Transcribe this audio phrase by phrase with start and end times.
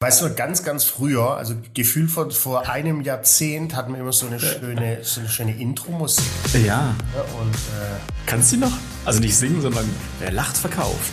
[0.00, 4.26] Weißt du, ganz, ganz früher, also gefühlt vor, vor einem Jahrzehnt hatten wir immer so
[4.26, 6.22] eine schöne, so eine schöne Intro-Musik.
[6.52, 6.60] Ja.
[6.66, 6.94] Ja,
[7.40, 7.96] und äh,
[8.26, 8.72] Kannst du noch?
[9.06, 9.88] Also nicht singen, sondern
[10.18, 11.12] wer lacht, verkauft.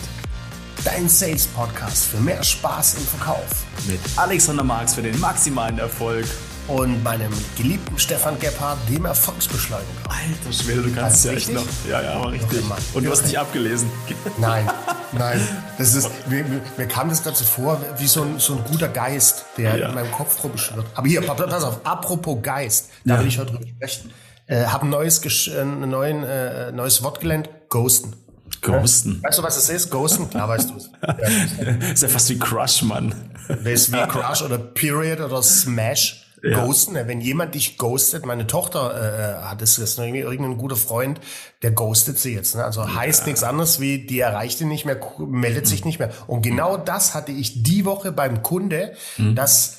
[0.84, 3.64] dein Sales-Podcast für mehr Spaß im Verkauf.
[3.86, 6.26] Mit Alexander Marx für den maximalen Erfolg.
[6.66, 9.86] Und meinem geliebten Stefan Gebhardt, dem Erfolgsbeschleuniger.
[10.08, 11.62] Alter Schwede, du kannst es ja echt noch.
[11.88, 12.66] Ja, ja, aber richtig.
[12.66, 12.78] Mann.
[12.94, 13.90] Und du hast nicht abgelesen.
[14.38, 14.66] Nein,
[15.12, 15.38] nein.
[15.76, 16.42] Das ist, mir,
[16.78, 19.88] mir, kam das gerade so vor, wie so ein, so ein guter Geist, der Ja.
[19.90, 20.86] in meinem Kopf rumschwirrt.
[20.94, 23.20] Aber hier, pass auf, apropos Geist, da Ja.
[23.20, 24.10] will ich heute drüber sprechen.
[24.46, 28.14] Äh, hab ein neues, Gesch- äh, neuen, äh, neues Wort gelernt, Ghosten.
[28.62, 29.22] Ghosten.
[29.22, 29.90] Weißt du, was es ist?
[29.90, 30.30] Ghosten?
[30.30, 30.90] Klar weißt du es.
[31.02, 31.88] Ja.
[31.92, 33.14] Ist ja fast wie Crush, Mann.
[33.48, 36.22] Das ist wie Crush oder Period oder Smash.
[36.44, 36.64] Ja.
[36.64, 37.08] Ghosten, ne?
[37.08, 41.18] wenn jemand dich ghostet, meine Tochter äh, hat es das ist irgendwie irgendein guter Freund,
[41.62, 42.54] der ghostet sie jetzt.
[42.54, 42.64] Ne?
[42.64, 46.10] Also heißt nichts anderes wie, die erreicht ihn nicht mehr, meldet sich nicht mehr.
[46.26, 48.92] Und genau das hatte ich die Woche beim Kunde,
[49.34, 49.78] dass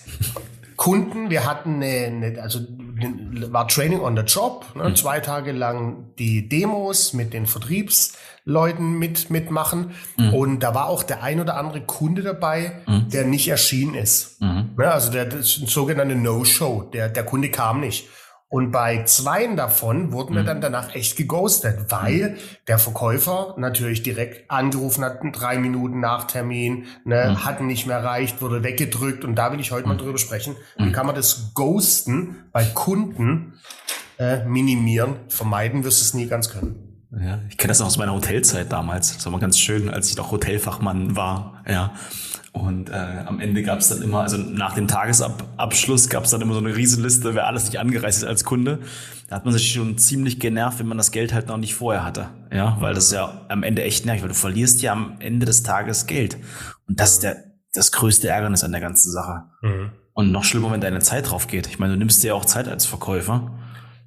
[0.75, 2.59] Kunden, wir hatten eine, eine also
[3.51, 4.93] war Training on the Job, ne?
[4.93, 9.91] zwei Tage lang die Demos mit den Vertriebsleuten mit mitmachen
[10.33, 14.41] und da war auch der ein oder andere Kunde dabei, der nicht erschienen ist.
[14.41, 14.91] Ne?
[14.91, 18.07] Also der das ist ein sogenannte No-Show, der der Kunde kam nicht.
[18.55, 22.37] Und bei zweien davon wurden wir dann danach echt geghostet, weil
[22.69, 28.41] der Verkäufer natürlich direkt angerufen hat, drei Minuten nach Termin, ne, hat nicht mehr erreicht,
[28.41, 29.25] wurde weggedrückt.
[29.25, 30.55] Und da will ich heute mal drüber sprechen.
[30.77, 33.59] Wie kann man das Ghosten bei Kunden
[34.19, 35.17] äh, minimieren?
[35.27, 36.84] Vermeiden wirst du es nie ganz können.
[37.11, 39.15] Ja, ich kenne das noch aus meiner Hotelzeit damals.
[39.15, 41.63] Das war mal ganz schön, als ich noch Hotelfachmann war.
[41.67, 41.93] Ja.
[42.51, 46.39] Und äh, am Ende gab es dann immer, also nach dem Tagesabschluss gab es dann
[46.41, 48.79] immer so eine Riesenliste, wer alles nicht angereist ist als Kunde.
[49.27, 52.05] Da hat man sich schon ziemlich genervt, wenn man das Geld halt noch nicht vorher
[52.05, 52.29] hatte.
[52.53, 55.45] Ja, weil das ist ja am Ende echt nervig, weil du verlierst ja am Ende
[55.45, 56.37] des Tages Geld.
[56.87, 59.43] Und das ist der, das größte Ärgernis an der ganzen Sache.
[60.13, 61.67] Und noch schlimmer, wenn deine Zeit drauf geht.
[61.67, 63.51] Ich meine, du nimmst dir ja auch Zeit als Verkäufer.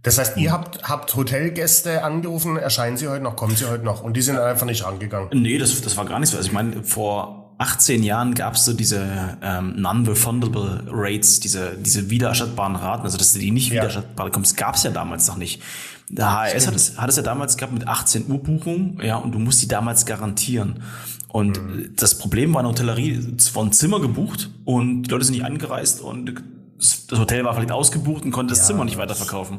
[0.02, 4.02] Das heißt, ihr habt, habt Hotelgäste angerufen, erscheinen sie heute noch, kommen sie heute noch
[4.02, 5.28] und die sind einfach nicht rangegangen.
[5.32, 6.36] Nee, das, das war gar nicht so.
[6.36, 12.08] Also ich meine, vor 18 Jahren gab es so diese ähm, Non-Refundable Rates, diese, diese
[12.10, 13.74] wiedererstattbaren Raten, also dass die nicht Ja.
[13.74, 14.44] wiedererstattbar bekommen.
[14.44, 15.60] Das gab es ja damals noch nicht.
[16.08, 19.32] Der HRS hat es, hat es ja damals gehabt mit 18 Uhr Buchung, ja, und
[19.32, 20.82] du musst die damals garantieren.
[21.26, 25.10] Und äh, das Problem war in der Hotellerie, es war ein Zimmer gebucht und die
[25.10, 26.42] Leute sind nicht angereist und
[26.78, 29.58] das Hotel war vielleicht ausgebucht und konnte das Zimmer nicht weiterverkaufen.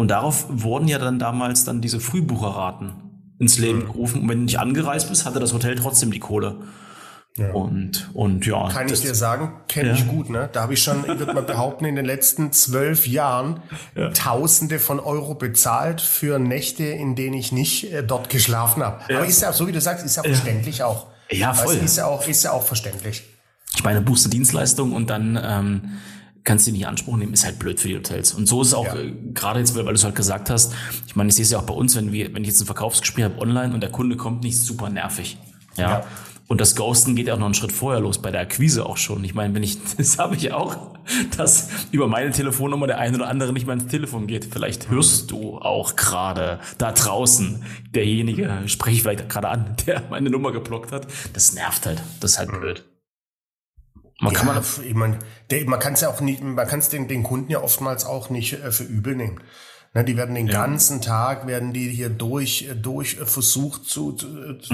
[0.00, 2.94] Und darauf wurden ja dann damals dann diese Frühbucherraten
[3.38, 4.22] ins Leben gerufen.
[4.22, 6.56] Und wenn du nicht angereist bist, hatte das Hotel trotzdem die Kohle.
[7.52, 8.70] Und, und ja.
[8.70, 10.48] Kann ich dir sagen, kenne ich gut, ne?
[10.50, 13.60] Da habe ich schon, ich würde mal behaupten, in den letzten zwölf Jahren
[14.14, 19.04] Tausende von Euro bezahlt für Nächte, in denen ich nicht äh, dort geschlafen habe.
[19.04, 21.08] Aber ist ja, so wie du sagst, ist ja verständlich auch.
[21.30, 21.76] Ja, Weißt voll.
[21.76, 23.22] du, Ist ja auch, ist ja auch verständlich.
[23.76, 25.82] Ich meine, buchst du Dienstleistung und dann ähm,
[26.50, 28.34] kannst du nicht in Anspruch nehmen, ist halt blöd für die Hotels.
[28.34, 28.96] Und so ist es auch, Ja.
[28.96, 30.72] äh, gerade jetzt, weil du es halt gesagt hast,
[31.06, 32.66] ich meine, ich sehe es ja auch bei uns, wenn wir, wenn ich jetzt ein
[32.66, 35.38] Verkaufsgespräch habe online und der Kunde kommt nicht, super nervig.
[35.76, 35.90] Ja.
[35.90, 36.04] Ja.
[36.48, 38.96] Und das Ghosten geht ja auch noch einen Schritt vorher los, bei der Akquise auch
[38.96, 39.22] schon.
[39.22, 40.76] Ich meine, wenn ich, das habe ich auch,
[41.36, 44.46] dass über meine Telefonnummer der eine oder andere nicht mehr ins Telefon geht.
[44.52, 47.62] Vielleicht hörst du auch gerade da draußen,
[47.94, 51.06] derjenige, spreche ich vielleicht gerade an, der meine Nummer geblockt hat.
[51.32, 52.02] Das nervt halt.
[52.18, 52.84] Das ist halt blöd.
[54.20, 55.16] Man kann ja, man, ich mein,
[55.50, 58.04] der, man kann es ja auch nicht, man kann es den, den Kunden ja oftmals
[58.04, 59.40] auch nicht äh, für übel nehmen.
[59.92, 64.12] Ne, die werden den ganzen Tag, werden die hier durch, äh, durch äh, versucht zu,
[64.12, 64.28] zu
[64.60, 64.72] zu-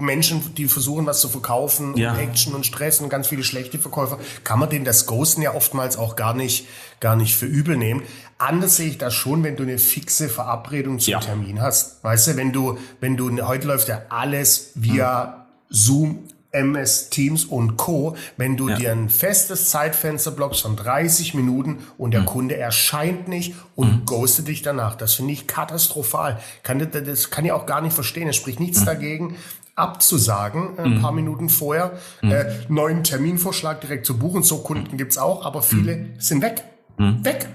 [0.00, 1.96] Menschen, die versuchen, was zu verkaufen, Mhm.
[1.98, 2.12] Ja.
[2.12, 5.52] und Action und Stress und ganz viele schlechte Verkäufer, kann man denen das Ghosten ja
[5.54, 6.66] oftmals auch gar nicht,
[7.00, 8.04] gar nicht für übel nehmen.
[8.38, 11.20] Anders sehe ich das schon, wenn du eine fixe Verabredung zum Ja.
[11.20, 12.02] Termin hast.
[12.02, 17.76] Weißt du, wenn du, wenn du, heute läuft ja alles via Zoom, MS Teams und
[17.76, 18.16] Co.
[18.36, 18.76] Wenn du Ja.
[18.76, 24.04] dir ein festes Zeitfenster blockst von 30 Minuten und der Kunde erscheint nicht und Mhm.
[24.06, 26.38] ghostet dich danach, das finde ich katastrophal.
[26.62, 28.28] Kann, das- kann ich auch gar nicht verstehen.
[28.28, 28.84] Es spricht nichts Mhm.
[28.86, 29.36] dagegen,
[29.74, 32.30] abzusagen, äh, ein paar Minuten vorher, Mhm.
[32.32, 34.42] äh, neuen Terminvorschlag direkt zu buchen.
[34.42, 36.20] So Kunden gibt's auch, aber viele Mhm.
[36.20, 36.62] sind weg.
[36.98, 37.48] Weg.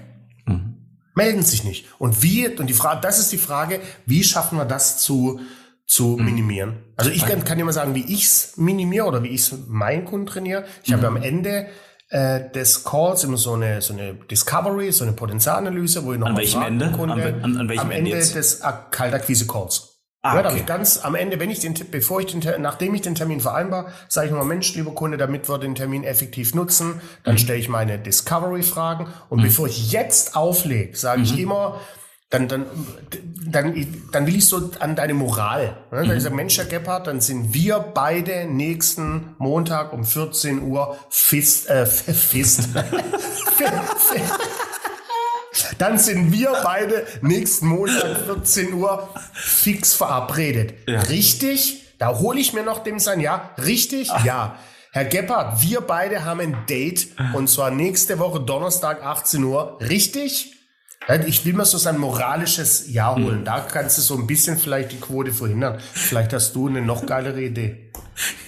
[1.14, 1.86] Melden sich nicht.
[1.98, 5.40] Und wie, und die Frage, das ist die Frage, wie schaffen wir das zu,
[5.88, 6.24] zu Mhm.
[6.24, 6.76] minimieren?
[6.96, 10.26] Also ich kann, kann dir mal sagen, wie ich's minimiere oder wie ich's meinen Kunden
[10.26, 10.64] trainiere.
[10.84, 11.66] Ich habe am Ende
[12.10, 16.28] äh, des Calls immer so eine, so eine Discovery, so eine Potenzialanalyse, wo ich noch
[16.28, 16.90] An welchem Ende?
[16.92, 19.94] Kunde, An an- an welchem am Ende Ende des Ak- Kaltakquise-Calls.
[20.22, 20.64] Ah, ja, okay.
[20.66, 24.26] ganz am Ende, wenn ich den, bevor ich den, nachdem ich den Termin vereinbar, sage
[24.26, 27.38] ich nochmal, Mensch, lieber Kunde, damit wir den Termin effektiv nutzen, dann Mhm.
[27.38, 31.24] stelle ich meine Discovery-Fragen und bevor ich jetzt auflege, sage Mhm.
[31.24, 31.80] ich immer,
[32.30, 32.66] dann, dann,
[33.46, 35.78] dann, dann will ich so an deine Moral.
[35.90, 36.02] Ne?
[36.04, 36.08] Mhm.
[36.08, 40.98] Da ist der Mensch, Herr Gebhardt, dann sind wir beide nächsten Montag um 14 Uhr
[41.08, 42.68] Fist, äh, Fist.
[45.78, 50.74] dann sind wir beide nächsten Montag 14 Uhr fix verabredet.
[50.86, 51.00] Ja.
[51.00, 51.94] Richtig?
[51.98, 53.54] Da hole ich mir noch dem sein Ja.
[53.56, 54.10] Richtig?
[54.12, 54.24] Ach.
[54.24, 54.58] Ja.
[54.92, 59.78] Herr Gebhardt, wir beide haben ein Date und zwar nächste Woche Donnerstag 18 Uhr.
[59.80, 60.57] Richtig?
[61.26, 63.40] Ich will mal so sein moralisches Ja holen.
[63.40, 63.44] Mhm.
[63.44, 65.78] Da kannst du so ein bisschen vielleicht die Quote verhindern.
[65.92, 67.90] Vielleicht hast du eine noch geilere Idee.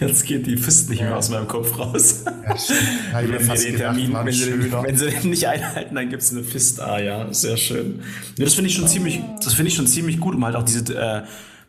[0.00, 2.24] Jetzt geht die Fist nicht mehr aus meinem Kopf raus.
[2.26, 6.32] Ja, wenn, den Termin, wenn, sie den, wenn, sie den, nicht einhalten, dann gibt es
[6.32, 6.80] eine Fist.
[6.80, 8.02] Ah ja, sehr schön.
[8.36, 10.64] Ja, das finde ich schon ziemlich, das finde ich schon ziemlich gut, um halt auch
[10.64, 11.22] diese, äh,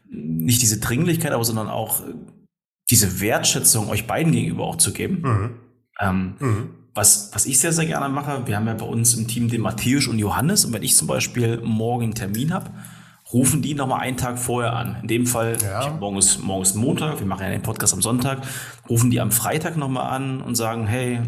[0.09, 2.01] nicht diese Dringlichkeit, aber sondern auch
[2.89, 5.21] diese Wertschätzung euch beiden gegenüber auch zu geben.
[5.21, 5.49] Mhm.
[5.99, 9.27] Ähm, mhm was, was ich sehr, sehr gerne mache, wir haben ja bei uns im
[9.27, 12.71] Team den Matthäus und Johannes und wenn ich zum Beispiel morgen einen Termin habe,
[13.31, 14.97] rufen die nochmal einen Tag vorher an.
[15.01, 15.95] In dem Fall, ja.
[15.99, 18.41] morgen, ist, morgen ist Montag, wir machen ja den Podcast am Sonntag,
[18.89, 21.19] rufen die am Freitag nochmal an und sagen, hey, äh,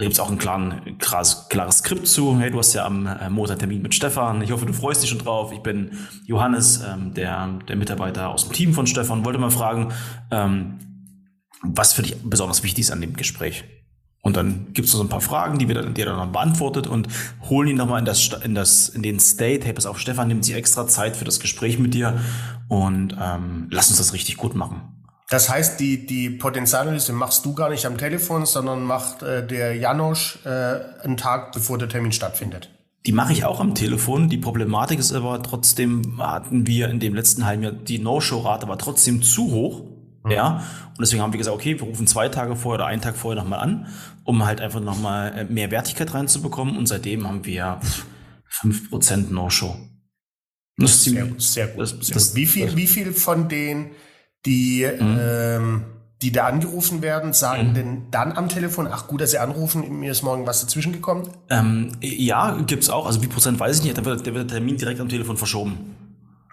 [0.00, 2.38] da gibt es auch ein klaren, klares, klares Skript zu.
[2.38, 4.40] Hey, du hast ja am äh, Montag Termin mit Stefan.
[4.40, 5.52] Ich hoffe, du freust dich schon drauf.
[5.52, 5.90] Ich bin
[6.24, 9.26] Johannes, ähm, der, der Mitarbeiter aus dem Team von Stefan.
[9.26, 9.92] Wollte mal fragen,
[10.30, 10.78] ähm,
[11.62, 13.64] was für dich besonders wichtig ist an dem Gespräch.
[14.22, 16.86] Und dann gibt es so ein paar Fragen, die, wir dann, die er dann beantwortet
[16.86, 17.08] und
[17.48, 19.64] holen ihn nochmal in, das, in, das, in den State.
[19.64, 22.20] Hey, pass auf, Stefan nimmt sich extra Zeit für das Gespräch mit dir
[22.68, 24.82] und ähm, lass uns das richtig gut machen.
[25.30, 29.76] Das heißt, die, die Potenzialanalyse machst du gar nicht am Telefon, sondern macht äh, der
[29.76, 30.48] Janosch äh,
[31.04, 32.68] einen Tag, bevor der Termin stattfindet.
[33.06, 34.28] Die mache ich auch am Telefon.
[34.28, 38.76] Die Problematik ist aber trotzdem, hatten wir in dem letzten halben Jahr, die No-Show-Rate war
[38.76, 39.84] trotzdem zu hoch.
[40.24, 40.30] Mhm.
[40.30, 40.64] Ja.
[40.88, 43.42] Und deswegen haben wir gesagt, okay, wir rufen zwei Tage vorher oder einen Tag vorher
[43.42, 43.86] nochmal an,
[44.24, 46.76] um halt einfach nochmal äh, mehr Wertigkeit reinzubekommen.
[46.76, 47.80] Und seitdem haben wir
[48.48, 49.76] fünf Prozent No-Show.
[50.76, 51.82] Das ist sehr, sehr gut.
[51.82, 52.36] Das, sehr das, gut.
[52.36, 53.90] Wie viel, wie viel von denen,
[54.46, 55.18] die, mhm.
[55.20, 55.84] ähm,
[56.22, 57.74] die da angerufen werden, sagen mhm.
[57.74, 61.28] denn dann am Telefon, ach gut, dass sie anrufen, mir ist morgen was dazwischen gekommen?
[61.48, 63.06] Ähm, ja, gibt's auch.
[63.06, 65.96] Also wie Prozent weiß ich nicht, dann wird, der Termin direkt am Telefon verschoben.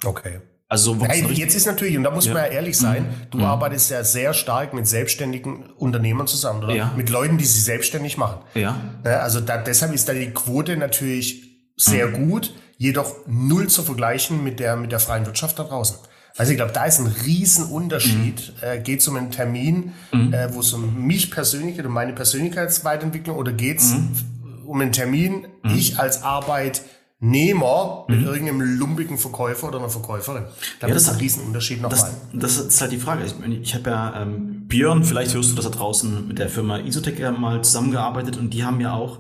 [0.04, 0.42] Okay.
[0.70, 2.34] Also Nein, jetzt ist natürlich, und da muss ja.
[2.34, 3.30] man ja ehrlich sein, mhm.
[3.32, 3.46] du mhm.
[3.46, 6.76] arbeitest ja sehr stark mit selbstständigen Unternehmern zusammen, oder?
[6.76, 6.94] Ja.
[6.98, 8.42] Mit Leuten, die sich selbstständig machen.
[8.54, 8.76] Ja.
[9.04, 12.30] Also da, deshalb ist da die Quote natürlich sehr mhm.
[12.30, 15.98] gut, jedoch null zu vergleichen mit der, mit der freien Wirtschaft da draußen.
[16.36, 18.54] Also ich glaube, da ist ein Riesenunterschied.
[18.58, 18.68] Mhm.
[18.68, 20.34] Äh, geht es um einen Termin, mhm.
[20.34, 24.64] äh, wo es um mich persönlich oder meine Persönlichkeitsweiterentwicklung oder geht es mhm.
[24.66, 26.82] um einen Termin, ich als Arbeit
[27.20, 28.28] Nehmer mit mhm.
[28.28, 30.44] irgendeinem lumpigen Verkäufer oder einer Verkäuferin.
[30.80, 32.00] Da ja, ist ein Riesenunterschied nochmal.
[32.32, 33.24] Das, das ist halt die Frage.
[33.26, 36.78] Ich, ich habe ja ähm, Björn, vielleicht hörst du das da draußen, mit der Firma
[36.78, 39.20] Isotech mal zusammengearbeitet und die haben ja auch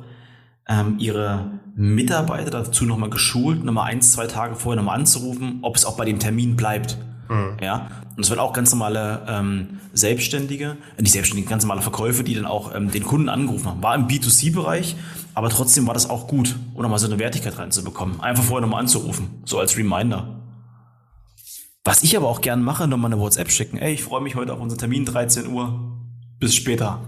[0.68, 5.86] ähm, ihre Mitarbeiter dazu nochmal geschult, nochmal eins, zwei Tage vorher nochmal anzurufen, ob es
[5.86, 6.98] auch bei dem Termin bleibt.
[7.30, 7.58] Mhm.
[7.62, 12.24] Ja, und es wird auch ganz normale ähm, Selbstständige, äh, nicht Selbstständige, ganz normale Verkäufe,
[12.24, 13.84] die dann auch ähm, den Kunden angerufen haben.
[13.84, 14.96] War im B2C-Bereich,
[15.34, 18.22] aber trotzdem war das auch gut, um nochmal so eine Wertigkeit reinzubekommen.
[18.22, 20.42] Einfach vorher nochmal anzurufen, so als Reminder.
[21.84, 23.78] Was ich aber auch gern mache, nochmal eine WhatsApp schicken.
[23.78, 25.98] Ey, ich freue mich heute auf unseren Termin, 13 Uhr.
[26.40, 27.02] Bis später.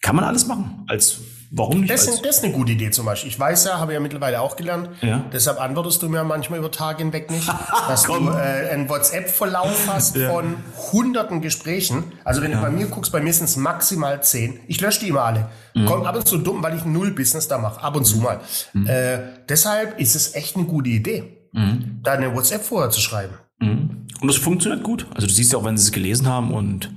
[0.00, 0.84] Kann man alles machen.
[0.88, 1.20] Als
[1.54, 1.92] Warum nicht?
[1.92, 3.28] Das, ist, das ist eine gute Idee zum Beispiel.
[3.28, 4.88] Ich weiß ja, habe ja mittlerweile auch gelernt.
[5.02, 5.22] Ja.
[5.34, 7.46] Deshalb antwortest du mir manchmal über Tage hinweg nicht,
[7.88, 10.30] dass du äh, einen WhatsApp-Verlauf hast ja.
[10.30, 10.54] von
[10.92, 12.04] hunderten Gesprächen.
[12.24, 12.56] Also wenn ja.
[12.56, 14.60] du bei mir guckst, bei mir sind es maximal zehn.
[14.66, 15.50] Ich lösche die immer alle.
[15.74, 15.84] Mhm.
[15.84, 17.82] Kommt ab und zu dumm, weil ich null Business da mache.
[17.82, 18.40] Ab und zu mal.
[18.72, 18.86] Mhm.
[18.86, 22.00] Äh, deshalb ist es echt eine gute Idee, mhm.
[22.02, 23.34] da eine WhatsApp vorher zu schreiben.
[23.58, 24.06] Mhm.
[24.22, 25.06] Und das funktioniert gut.
[25.14, 26.90] Also du siehst ja auch, wenn sie es gelesen haben und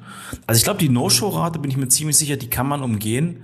[0.48, 3.44] also ich glaube, die No-Show-Rate bin ich mir ziemlich sicher, die kann man umgehen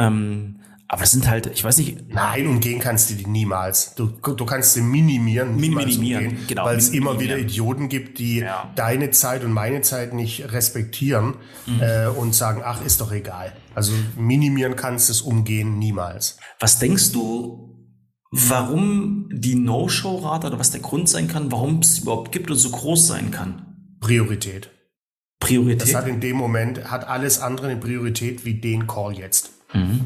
[0.00, 0.60] ähm,
[0.92, 2.08] aber das sind halt, ich weiß nicht.
[2.08, 3.94] Nein, umgehen kannst du die niemals.
[3.94, 5.54] Du, du kannst sie minimieren.
[5.54, 6.64] Minimieren, umgehen, genau.
[6.64, 8.72] Weil es immer wieder Idioten gibt, die ja.
[8.74, 11.80] deine Zeit und meine Zeit nicht respektieren mhm.
[11.80, 13.52] äh, und sagen, ach, ist doch egal.
[13.76, 16.38] Also minimieren kannst du es umgehen niemals.
[16.58, 17.72] Was denkst du,
[18.32, 22.70] warum die No-Show-Rate oder was der Grund sein kann, warum es überhaupt gibt und so
[22.70, 23.94] groß sein kann?
[24.00, 24.72] Priorität.
[25.38, 25.82] Priorität?
[25.82, 29.52] Das hat in dem Moment, hat alles andere eine Priorität wie den Call jetzt.
[29.72, 30.00] Mhm.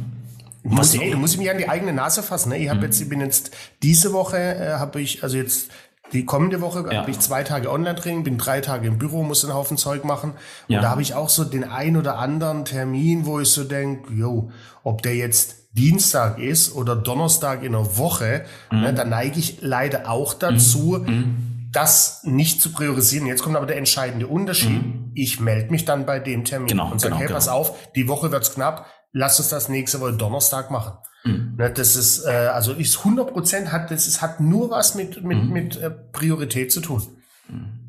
[0.63, 2.49] Muss, hey, du musst mich an die eigene Nase fassen.
[2.49, 2.59] Ne?
[2.59, 2.85] Ich habe mhm.
[2.87, 3.51] jetzt, ich bin jetzt
[3.83, 5.71] diese Woche äh, habe ich, also jetzt
[6.13, 7.01] die kommende Woche ja.
[7.01, 10.31] habe ich zwei Tage Online-Training, bin drei Tage im Büro, muss einen Haufen Zeug machen.
[10.69, 10.81] Und ja.
[10.81, 14.51] da habe ich auch so den ein oder anderen Termin, wo ich so denke, jo,
[14.83, 18.81] ob der jetzt Dienstag ist oder Donnerstag in der Woche, mhm.
[18.81, 21.13] ne, da neige ich leider auch dazu, mhm.
[21.13, 21.37] mhm.
[21.73, 23.27] das nicht zu priorisieren.
[23.27, 24.85] Jetzt kommt aber der entscheidende Unterschied.
[24.85, 25.11] Mhm.
[25.15, 27.37] Ich melde mich dann bei dem Termin genau, und sage, genau, hey, genau.
[27.37, 30.99] pass auf, die Woche wird's knapp, lass uns das nächste Woche Donnerstag machen.
[31.25, 31.55] Mhm.
[31.57, 35.25] Ne, das ist, äh, also ist 100 Prozent hat, das ist, hat nur was mit,
[35.25, 35.53] mit, mhm.
[35.53, 37.03] mit äh, Priorität zu tun.
[37.49, 37.81] Mhm.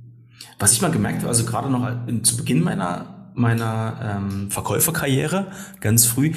[0.57, 1.89] Was ich mal gemerkt habe, also gerade noch
[2.23, 5.47] zu Beginn meiner, meiner ähm, Verkäuferkarriere,
[5.81, 6.31] ganz früh,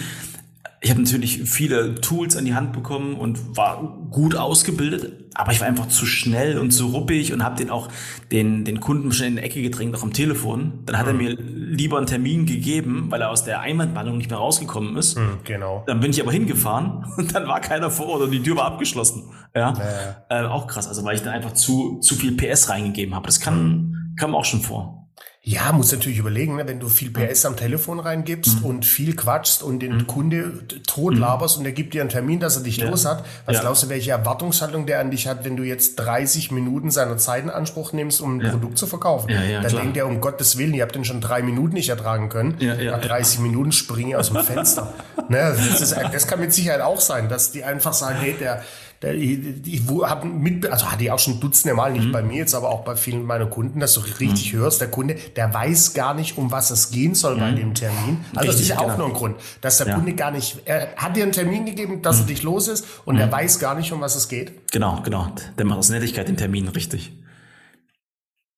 [0.81, 5.61] ich habe natürlich viele Tools an die Hand bekommen und war gut ausgebildet, aber ich
[5.61, 7.89] war einfach zu schnell und zu ruppig und habe den auch
[8.31, 10.85] den, den Kunden schnell in die Ecke gedrängt, auch am Telefon.
[10.87, 11.19] Dann hat er mhm.
[11.19, 15.19] mir lieber einen Termin gegeben, weil er aus der Einwandbehandlung nicht mehr rausgekommen ist.
[15.19, 15.83] Mhm, genau.
[15.87, 18.65] Dann bin ich aber hingefahren und dann war keiner vor Ort und die Tür war
[18.67, 19.25] abgeschlossen.
[19.55, 20.45] Ja, ja.
[20.45, 20.87] Äh, auch krass.
[20.87, 23.27] Also weil ich da einfach zu zu viel PS reingegeben habe.
[23.27, 24.17] Das kann mhm.
[24.17, 24.98] kam auch schon vor.
[25.41, 28.67] Ja, muss natürlich überlegen, ne, wenn du viel PS am Telefon reingibst mhm.
[28.67, 30.07] und viel quatschst und den mhm.
[30.07, 31.21] Kunde tot mhm.
[31.21, 32.91] laberst und er gibt dir einen Termin, dass er dich ja.
[32.91, 33.25] los hat.
[33.47, 33.61] Was ja.
[33.63, 37.45] glaubst du, welche Erwartungshaltung der an dich hat, wenn du jetzt 30 Minuten seiner Zeit
[37.45, 38.51] in Anspruch nimmst, um ein ja.
[38.51, 39.31] Produkt zu verkaufen?
[39.31, 39.83] Ja, ja, Dann klar.
[39.83, 42.57] denkt er, um Gottes Willen, ihr habt den schon drei Minuten nicht ertragen können.
[42.59, 44.93] Ja, ja, Nach 30 Minuten springe ich aus dem Fenster.
[45.29, 48.63] ne, das, ist, das kann mit Sicherheit auch sein, dass die einfach sagen, hey, der
[49.03, 52.13] ich, ich habe mit, also hatte ich auch schon Dutzende Mal, nicht mhm.
[52.13, 54.59] bei mir jetzt, aber auch bei vielen meiner Kunden, dass du richtig mhm.
[54.59, 57.41] hörst, der Kunde, der weiß gar nicht, um was es gehen soll mhm.
[57.41, 58.25] bei dem Termin.
[58.35, 58.99] Also richtig, das ist ja auch genau.
[58.99, 59.95] nur ein Grund, dass der ja.
[59.95, 62.29] Kunde gar nicht, er hat dir einen Termin gegeben, dass er mhm.
[62.29, 63.33] dich los ist und er mhm.
[63.33, 64.73] weiß gar nicht, um was es geht.
[64.73, 65.29] Genau, genau.
[65.57, 67.13] Der macht aus Nettigkeit den Termin richtig.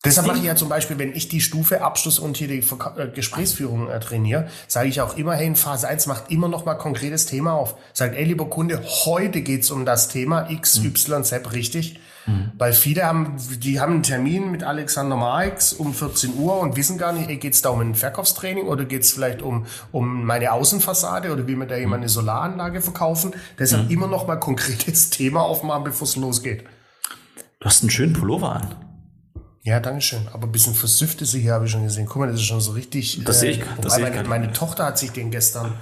[0.02, 3.08] Deshalb mache ich ja zum Beispiel, wenn ich die Stufe Abschluss und hier die äh,
[3.14, 6.74] Gesprächsführung äh, trainiere, sage ich auch immer, hey, in Phase 1 macht immer noch mal
[6.74, 7.74] konkretes Thema auf.
[7.92, 10.86] Sagt, ey, lieber Kunde, heute geht's um das Thema X, mhm.
[10.86, 12.00] Y, Z, richtig?
[12.24, 12.50] Mhm.
[12.56, 16.96] Weil viele haben, die haben einen Termin mit Alexander Marx um 14 Uhr und wissen
[16.96, 21.30] gar nicht, ey, geht's da um ein Verkaufstraining oder geht's vielleicht um, um meine Außenfassade
[21.30, 22.04] oder wie wir da jemand mhm.
[22.04, 23.34] eine Solaranlage verkaufen?
[23.58, 23.90] Deshalb mhm.
[23.90, 26.64] immer noch mal konkretes Thema aufmachen, bevor es losgeht.
[27.58, 28.89] Du hast einen schönen Pullover an.
[29.62, 30.26] Ja, danke schön.
[30.32, 32.06] Aber ein bisschen versüfft ist sie hier, habe ich schon gesehen.
[32.06, 33.22] Guck mal, das ist schon so richtig.
[33.24, 33.62] Das äh, sehe ich.
[33.80, 35.76] Das sehe ich meine, meine Tochter hat sich den gestern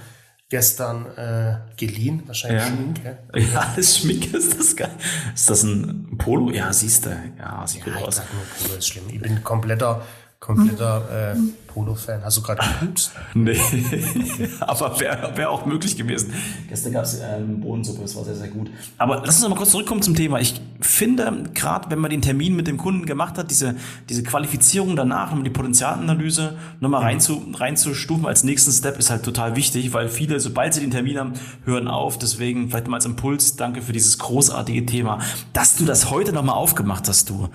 [0.49, 2.67] gestern äh, geliehen, wahrscheinlich ja.
[2.67, 3.01] Schmink.
[3.03, 4.91] Ja, ja das Schmink ist das geil.
[5.33, 6.49] Ist das ein Polo?
[6.51, 7.09] Ja, siehst du.
[7.37, 8.15] Ja, sieht ja, gut aus.
[8.15, 9.05] Sag nur, Polo ist schlimm.
[9.09, 10.01] Ich bin kompletter
[10.39, 11.35] kompletter äh,
[11.67, 12.23] Polo-Fan.
[12.23, 13.11] Hast du gerade gepupst?
[13.33, 13.59] nee,
[14.61, 16.33] aber wäre wär auch möglich gewesen.
[16.69, 18.71] Gestern gab es ähm, Bohnensuppe, das war sehr, sehr gut.
[18.97, 20.39] Aber lass uns noch mal kurz zurückkommen zum Thema.
[20.39, 23.75] Ich finde, gerade wenn man den Termin mit dem Kunden gemacht hat, diese,
[24.07, 29.23] diese Qualifizierung danach, um die Potenzialanalyse nochmal rein zu, reinzustufen als nächsten Step ist halt
[29.23, 31.33] total wichtig, weil viele, sobald sie den Termin haben,
[31.65, 32.17] hören auf.
[32.17, 35.19] Deswegen vielleicht mal als Impuls, danke für dieses großartige Thema,
[35.51, 37.49] dass du das heute nochmal aufgemacht hast, du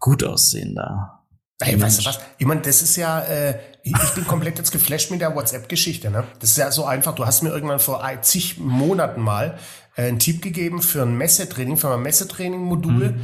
[0.00, 1.15] gut aussehender
[1.62, 2.20] Hey, weißt du was?
[2.36, 6.10] Ich meine, das ist ja, äh, ich, ich bin komplett jetzt geflasht mit der WhatsApp-Geschichte.
[6.10, 6.24] Ne?
[6.38, 7.14] Das ist ja so einfach.
[7.14, 9.58] Du hast mir irgendwann vor zig Monaten mal
[9.96, 13.20] äh, einen Tipp gegeben für ein Messetraining, für ein Messetraining-Modul, mhm.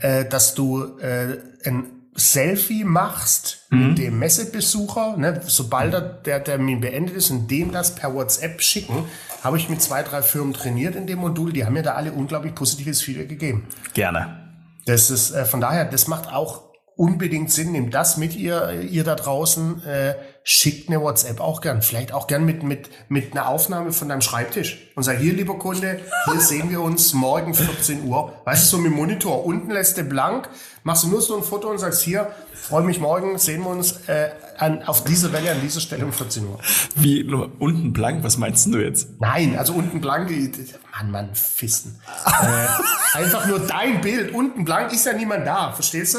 [0.00, 1.84] äh, dass du äh, ein
[2.16, 3.88] Selfie machst mhm.
[3.88, 5.40] mit dem Messebesucher, ne?
[5.44, 9.04] sobald der, der Termin beendet ist und dem das per WhatsApp schicken,
[9.44, 11.52] habe ich mit zwei, drei Firmen trainiert in dem Modul.
[11.52, 13.68] Die haben mir da alle unglaublich positives Feedback gegeben.
[13.94, 14.42] Gerne.
[14.86, 16.65] Das ist äh, von daher, das macht auch
[16.96, 17.72] unbedingt Sinn.
[17.72, 19.84] Nehmt das mit ihr, ihr da draußen.
[19.84, 21.82] Äh, schickt eine WhatsApp auch gern.
[21.82, 24.90] Vielleicht auch gern mit, mit, mit einer Aufnahme von deinem Schreibtisch.
[24.94, 28.32] Und sag, hier, lieber Kunde, hier sehen wir uns morgen 14 Uhr.
[28.44, 29.44] Weißt du, so mit Monitor.
[29.44, 30.48] Unten lässt du blank,
[30.84, 34.08] machst du nur so ein Foto und sagst, hier, freue mich morgen, sehen wir uns
[34.08, 36.58] äh, an, auf dieser Welle an dieser Stelle um 14 Uhr.
[36.94, 37.24] Wie,
[37.58, 39.20] unten blank, was meinst du jetzt?
[39.20, 42.00] Nein, also unten blank, Mann, Mann, Fissen.
[42.24, 46.18] äh, einfach nur dein Bild, unten blank, ist ja niemand da, verstehst du?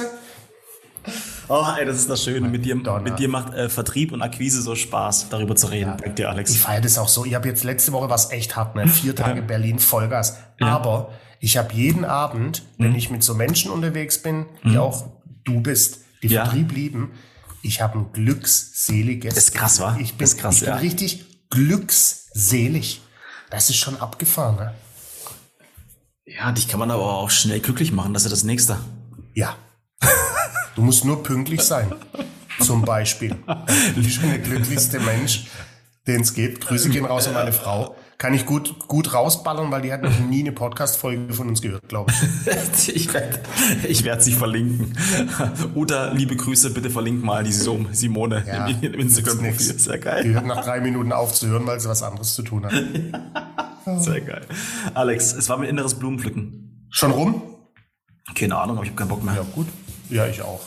[1.49, 2.47] Oh, ey, das ist das Schöne.
[2.49, 5.91] Mit dir, mit dir macht äh, Vertrieb und Akquise so Spaß, darüber zu reden.
[5.91, 5.95] Ja.
[5.97, 6.51] Dank dir, Alex.
[6.51, 7.23] Ich feiere das auch so.
[7.25, 8.87] Ich habe jetzt letzte Woche was echt hart, ne?
[8.87, 10.37] Vier Tage Berlin Vollgas.
[10.59, 10.67] Ja.
[10.67, 12.97] Aber ich habe jeden Abend, wenn mhm.
[12.97, 14.79] ich mit so Menschen unterwegs bin, wie mhm.
[14.79, 15.05] auch
[15.45, 16.43] du bist, die ja.
[16.43, 17.11] Vertrieb lieben,
[17.61, 19.33] ich habe ein glücksseliges.
[19.33, 19.97] Das ist krass, wa?
[19.99, 23.01] Ich bin, ist krass, ich bin richtig glücksselig.
[23.49, 24.73] Das ist schon abgefahren, ne?
[26.25, 28.13] Ja, dich kann man aber auch schnell glücklich machen.
[28.13, 28.77] Das ist ja das Nächste.
[29.33, 29.55] Ja.
[30.77, 31.91] Du musst nur pünktlich sein.
[32.60, 33.36] Zum Beispiel.
[34.00, 35.48] Ich bin der glücklichste Mensch,
[36.05, 36.67] den es gibt.
[36.67, 37.96] Grüße gehen raus an meine Frau.
[38.19, 41.89] Kann ich gut, gut rausballern, weil die hat noch nie eine Podcast-Folge von uns gehört,
[41.89, 42.89] glaube ich.
[42.96, 43.39] ich werde
[43.88, 44.96] ich werd sie verlinken.
[45.74, 49.79] Oder liebe Grüße, bitte verlink mal die Simone ja, im, im Instagram-Profil.
[49.79, 50.24] Sehr geil.
[50.25, 52.74] Die hört nach drei Minuten auf zu hören, weil sie was anderes zu tun hat.
[54.03, 54.46] Sehr geil.
[54.93, 56.88] Alex, es war mein inneres Blumenpflücken.
[56.91, 57.41] Schon rum?
[58.36, 59.34] Keine Ahnung, aber ich habe keinen Bock mehr.
[59.34, 59.65] Ja, gut.
[60.09, 60.61] Ja, ich auch.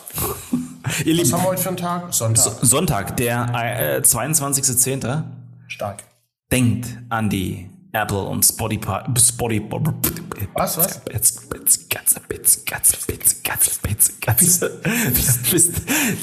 [1.04, 2.12] Ihr Was haben wir heute für einen Tag?
[2.12, 2.58] Sonntag.
[2.62, 5.22] Sonntag, der äh, 22.10.
[5.68, 6.02] Stark.
[6.50, 9.00] Denkt an die Apple und Spotify.
[9.18, 9.60] Spotify
[10.54, 11.00] was, was?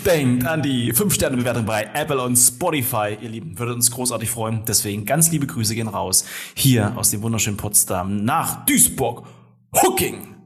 [0.05, 3.57] Denkt an die 5-Sterne-Bewertung bei Apple und Spotify, ihr Lieben.
[3.57, 4.63] Würde uns großartig freuen.
[4.67, 6.25] Deswegen ganz liebe Grüße gehen raus.
[6.55, 9.25] Hier aus dem wunderschönen Potsdam nach Duisburg.
[9.73, 10.36] Hooking!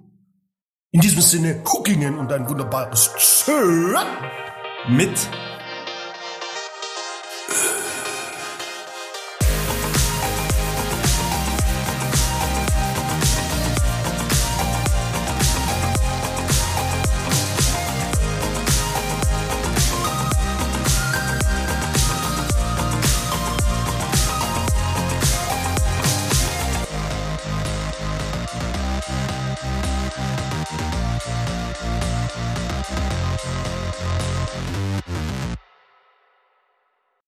[0.94, 3.96] In diesem Sinne, Hookingen und ein wunderbares Tschö.
[4.90, 5.30] Mit